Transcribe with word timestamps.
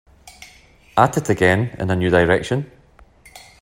At 0.97 1.15
it 1.17 1.29
again, 1.29 1.75
in 1.77 1.91
a 1.91 1.95
new 1.95 2.09
direction! 2.09 2.71